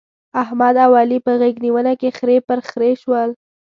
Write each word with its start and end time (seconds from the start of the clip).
احمد 0.43 0.75
او 0.85 0.91
علي 1.01 1.19
په 1.25 1.31
غېږ 1.39 1.55
نيونه 1.65 1.93
کې 1.99 2.09
خرې 2.17 2.37
پر 2.47 2.59
خرې 2.69 2.91
شول. 3.01 3.29